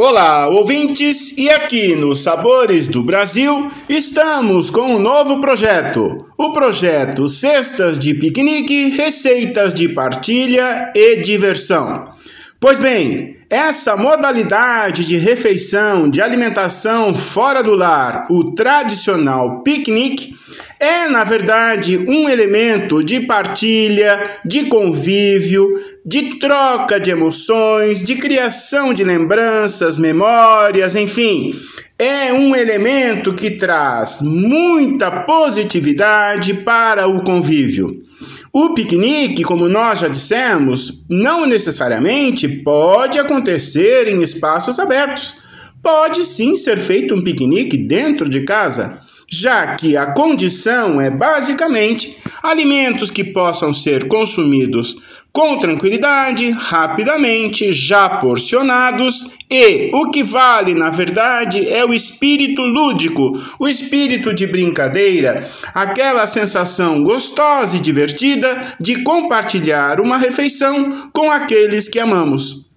Olá, 0.00 0.46
ouvintes, 0.46 1.36
e 1.36 1.50
aqui 1.50 1.96
no 1.96 2.14
Sabores 2.14 2.86
do 2.86 3.02
Brasil 3.02 3.68
estamos 3.88 4.70
com 4.70 4.94
um 4.94 4.98
novo 5.00 5.40
projeto. 5.40 6.24
O 6.38 6.52
projeto 6.52 7.26
Cestas 7.26 7.98
de 7.98 8.14
Piquenique, 8.14 8.90
Receitas 8.90 9.74
de 9.74 9.88
Partilha 9.88 10.92
e 10.94 11.16
Diversão. 11.16 12.12
Pois 12.60 12.78
bem, 12.78 13.38
essa 13.50 13.96
modalidade 13.96 15.04
de 15.04 15.16
refeição, 15.16 16.08
de 16.08 16.22
alimentação 16.22 17.12
fora 17.12 17.60
do 17.60 17.74
lar, 17.74 18.26
o 18.30 18.52
tradicional 18.52 19.64
piquenique, 19.64 20.37
é, 20.80 21.08
na 21.08 21.24
verdade, 21.24 21.98
um 21.98 22.28
elemento 22.28 23.02
de 23.02 23.20
partilha, 23.20 24.40
de 24.44 24.66
convívio, 24.66 25.74
de 26.06 26.38
troca 26.38 27.00
de 27.00 27.10
emoções, 27.10 28.02
de 28.02 28.14
criação 28.14 28.94
de 28.94 29.02
lembranças, 29.02 29.98
memórias, 29.98 30.94
enfim. 30.94 31.52
É 31.98 32.32
um 32.32 32.54
elemento 32.54 33.34
que 33.34 33.50
traz 33.50 34.22
muita 34.22 35.10
positividade 35.10 36.54
para 36.54 37.08
o 37.08 37.24
convívio. 37.24 38.04
O 38.52 38.72
piquenique, 38.72 39.42
como 39.42 39.68
nós 39.68 39.98
já 39.98 40.08
dissemos, 40.08 41.04
não 41.10 41.44
necessariamente 41.44 42.48
pode 42.48 43.18
acontecer 43.18 44.06
em 44.06 44.22
espaços 44.22 44.78
abertos. 44.78 45.34
Pode 45.82 46.24
sim 46.24 46.56
ser 46.56 46.78
feito 46.78 47.16
um 47.16 47.22
piquenique 47.22 47.76
dentro 47.76 48.28
de 48.28 48.42
casa 48.42 49.07
já 49.28 49.74
que 49.74 49.96
a 49.96 50.06
condição 50.06 51.00
é 51.00 51.10
basicamente 51.10 52.16
alimentos 52.42 53.10
que 53.10 53.22
possam 53.22 53.72
ser 53.72 54.08
consumidos 54.08 54.96
com 55.30 55.58
tranquilidade, 55.58 56.50
rapidamente, 56.50 57.72
já 57.72 58.08
porcionados 58.08 59.30
e 59.50 59.90
o 59.94 60.10
que 60.10 60.22
vale, 60.22 60.74
na 60.74 60.90
verdade, 60.90 61.66
é 61.68 61.84
o 61.84 61.94
espírito 61.94 62.62
lúdico, 62.62 63.32
o 63.58 63.68
espírito 63.68 64.34
de 64.34 64.46
brincadeira, 64.46 65.48
aquela 65.74 66.26
sensação 66.26 67.02
gostosa 67.02 67.76
e 67.76 67.80
divertida 67.80 68.60
de 68.80 69.02
compartilhar 69.02 70.00
uma 70.00 70.16
refeição 70.16 71.10
com 71.12 71.30
aqueles 71.30 71.88
que 71.88 71.98
amamos. 71.98 72.67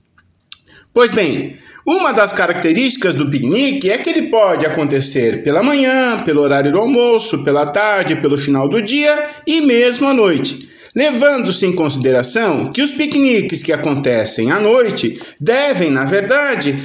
Pois 0.93 1.09
bem, 1.09 1.55
uma 1.87 2.11
das 2.11 2.33
características 2.33 3.15
do 3.15 3.29
piquenique 3.29 3.89
é 3.89 3.97
que 3.97 4.09
ele 4.09 4.23
pode 4.23 4.65
acontecer 4.65 5.41
pela 5.41 5.63
manhã, 5.63 6.19
pelo 6.25 6.41
horário 6.41 6.69
do 6.71 6.79
almoço, 6.79 7.45
pela 7.45 7.65
tarde, 7.65 8.17
pelo 8.17 8.37
final 8.37 8.67
do 8.67 8.81
dia 8.81 9.29
e 9.47 9.61
mesmo 9.61 10.07
à 10.07 10.13
noite. 10.13 10.69
Levando-se 10.93 11.65
em 11.65 11.73
consideração 11.73 12.67
que 12.67 12.81
os 12.81 12.91
piqueniques 12.91 13.63
que 13.63 13.71
acontecem 13.71 14.51
à 14.51 14.59
noite 14.59 15.17
devem, 15.39 15.89
na 15.89 16.03
verdade, 16.03 16.77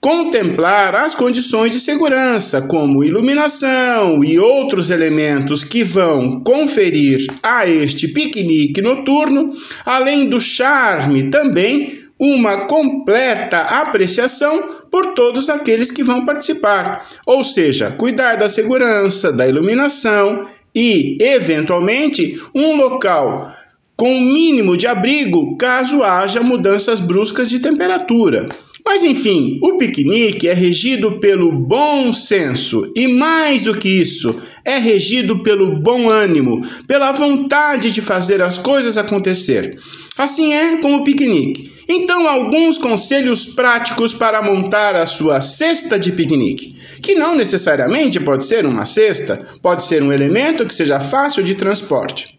contemplar 0.00 0.94
as 0.94 1.14
condições 1.14 1.72
de 1.72 1.80
segurança, 1.80 2.62
como 2.62 3.04
iluminação 3.04 4.24
e 4.24 4.38
outros 4.38 4.88
elementos 4.88 5.62
que 5.62 5.84
vão 5.84 6.40
conferir 6.40 7.26
a 7.42 7.68
este 7.68 8.08
piquenique 8.08 8.80
noturno, 8.80 9.52
além 9.84 10.24
do 10.24 10.40
charme 10.40 11.28
também 11.28 11.99
uma 12.20 12.66
completa 12.66 13.60
apreciação 13.60 14.68
por 14.90 15.14
todos 15.14 15.48
aqueles 15.48 15.90
que 15.90 16.04
vão 16.04 16.22
participar, 16.22 17.08
ou 17.24 17.42
seja, 17.42 17.90
cuidar 17.90 18.36
da 18.36 18.46
segurança, 18.46 19.32
da 19.32 19.48
iluminação 19.48 20.46
e, 20.74 21.16
eventualmente, 21.18 22.38
um 22.54 22.76
local 22.76 23.50
com 23.96 24.20
mínimo 24.20 24.76
de 24.76 24.86
abrigo 24.86 25.56
caso 25.56 26.02
haja 26.02 26.42
mudanças 26.42 27.00
bruscas 27.00 27.48
de 27.48 27.58
temperatura. 27.58 28.48
Mas 28.84 29.02
enfim, 29.04 29.58
o 29.62 29.76
piquenique 29.76 30.48
é 30.48 30.54
regido 30.54 31.18
pelo 31.20 31.52
bom 31.52 32.12
senso 32.12 32.90
e, 32.96 33.08
mais 33.08 33.64
do 33.64 33.78
que 33.78 33.88
isso, 33.88 34.40
é 34.64 34.78
regido 34.78 35.42
pelo 35.42 35.78
bom 35.78 36.08
ânimo, 36.08 36.60
pela 36.86 37.12
vontade 37.12 37.90
de 37.90 38.00
fazer 38.00 38.42
as 38.42 38.58
coisas 38.58 38.96
acontecer. 38.96 39.78
Assim 40.16 40.52
é 40.52 40.76
com 40.76 40.96
o 40.96 41.04
piquenique. 41.04 41.72
Então, 41.88 42.28
alguns 42.28 42.78
conselhos 42.78 43.46
práticos 43.46 44.14
para 44.14 44.42
montar 44.42 44.94
a 44.94 45.06
sua 45.06 45.40
cesta 45.40 45.98
de 45.98 46.12
piquenique, 46.12 46.76
que 47.02 47.14
não 47.14 47.34
necessariamente 47.34 48.20
pode 48.20 48.46
ser 48.46 48.64
uma 48.64 48.84
cesta, 48.84 49.42
pode 49.60 49.82
ser 49.84 50.02
um 50.02 50.12
elemento 50.12 50.64
que 50.64 50.74
seja 50.74 51.00
fácil 51.00 51.42
de 51.42 51.54
transporte. 51.54 52.38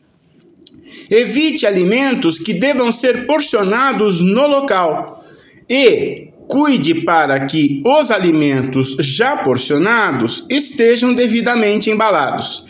Evite 1.10 1.66
alimentos 1.66 2.40
que 2.40 2.54
devam 2.54 2.92
ser 2.92 3.26
porcionados 3.26 4.22
no 4.22 4.48
local 4.48 5.22
e 5.70 6.31
cuide 6.52 6.96
para 7.06 7.46
que 7.46 7.78
os 7.86 8.12
alimentos 8.12 8.98
já 9.00 9.38
porcionados 9.38 10.44
estejam 10.50 11.14
devidamente 11.14 11.90
embalados. 11.90 12.66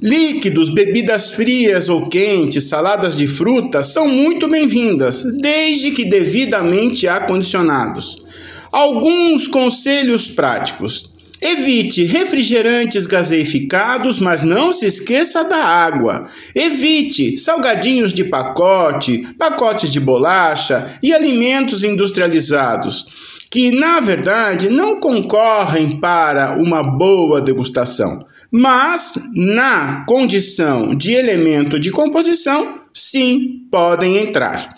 Líquidos, 0.00 0.70
bebidas 0.70 1.32
frias 1.32 1.90
ou 1.90 2.08
quentes, 2.08 2.64
saladas 2.64 3.14
de 3.14 3.26
fruta 3.26 3.82
são 3.82 4.08
muito 4.08 4.48
bem-vindas, 4.48 5.22
desde 5.38 5.90
que 5.90 6.06
devidamente 6.06 7.06
acondicionados. 7.06 8.24
Alguns 8.72 9.46
conselhos 9.46 10.30
práticos. 10.30 11.10
Evite 11.40 12.04
refrigerantes 12.04 13.06
gaseificados, 13.06 14.18
mas 14.20 14.42
não 14.42 14.72
se 14.72 14.86
esqueça 14.86 15.44
da 15.44 15.62
água. 15.64 16.28
Evite 16.54 17.36
salgadinhos 17.36 18.12
de 18.12 18.24
pacote, 18.24 19.26
pacotes 19.38 19.92
de 19.92 20.00
bolacha 20.00 20.98
e 21.02 21.12
alimentos 21.12 21.84
industrializados, 21.84 23.06
que 23.50 23.70
na 23.70 24.00
verdade 24.00 24.68
não 24.68 24.98
concorrem 24.98 26.00
para 26.00 26.56
uma 26.58 26.82
boa 26.82 27.40
degustação 27.40 28.26
mas 28.50 29.14
na 29.34 30.04
condição 30.06 30.94
de 30.94 31.12
elemento 31.12 31.78
de 31.78 31.90
composição, 31.90 32.78
sim, 32.92 33.66
podem 33.70 34.16
entrar. 34.18 34.76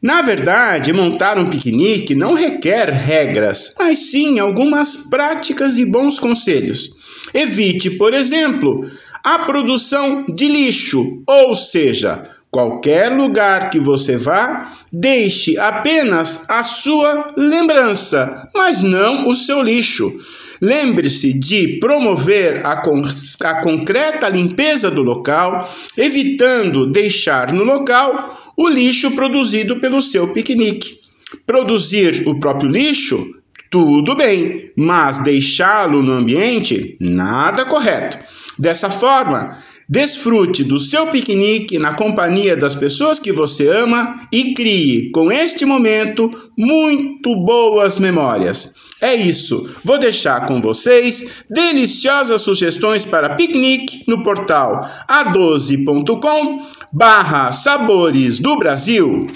Na 0.00 0.22
verdade, 0.22 0.92
montar 0.92 1.36
um 1.36 1.46
piquenique 1.46 2.14
não 2.14 2.34
requer 2.34 2.88
regras, 2.90 3.74
mas 3.78 4.10
sim 4.10 4.38
algumas 4.38 4.96
práticas 4.96 5.76
e 5.78 5.84
bons 5.84 6.20
conselhos. 6.20 6.96
Evite, 7.34 7.90
por 7.90 8.14
exemplo, 8.14 8.88
a 9.24 9.40
produção 9.40 10.24
de 10.28 10.46
lixo, 10.46 11.22
ou 11.26 11.54
seja, 11.54 12.22
qualquer 12.50 13.10
lugar 13.10 13.70
que 13.70 13.78
você 13.80 14.16
vá, 14.16 14.72
deixe 14.92 15.58
apenas 15.58 16.44
a 16.48 16.62
sua 16.62 17.26
lembrança, 17.36 18.48
mas 18.54 18.82
não 18.82 19.28
o 19.28 19.34
seu 19.34 19.60
lixo. 19.60 20.12
Lembre-se 20.60 21.32
de 21.32 21.78
promover 21.78 22.64
a, 22.66 22.76
con 22.76 23.04
a 23.44 23.60
concreta 23.60 24.28
limpeza 24.28 24.90
do 24.90 25.02
local, 25.02 25.72
evitando 25.96 26.90
deixar 26.90 27.52
no 27.52 27.62
local 27.62 28.37
o 28.58 28.68
lixo 28.68 29.12
produzido 29.12 29.78
pelo 29.78 30.02
seu 30.02 30.32
piquenique. 30.32 30.98
Produzir 31.46 32.24
o 32.26 32.40
próprio 32.40 32.68
lixo, 32.68 33.24
tudo 33.70 34.16
bem, 34.16 34.72
mas 34.76 35.20
deixá-lo 35.20 36.02
no 36.02 36.12
ambiente, 36.12 36.96
nada 36.98 37.64
correto. 37.64 38.18
Dessa 38.58 38.90
forma, 38.90 39.56
Desfrute 39.88 40.64
do 40.64 40.78
seu 40.78 41.06
piquenique 41.06 41.78
na 41.78 41.94
companhia 41.94 42.54
das 42.54 42.74
pessoas 42.74 43.18
que 43.18 43.32
você 43.32 43.68
ama 43.68 44.20
e 44.30 44.52
crie, 44.52 45.10
com 45.12 45.32
este 45.32 45.64
momento, 45.64 46.30
muito 46.58 47.34
boas 47.36 47.98
memórias. 47.98 48.74
É 49.00 49.14
isso. 49.14 49.70
Vou 49.82 49.98
deixar 49.98 50.44
com 50.44 50.60
vocês 50.60 51.44
deliciosas 51.48 52.42
sugestões 52.42 53.06
para 53.06 53.34
piquenique 53.36 54.04
no 54.06 54.22
portal 54.22 54.82
a12.com 55.08 56.66
barra 56.92 57.52
Sabores 57.52 58.40
do 58.40 58.58
Brasil. 58.58 59.26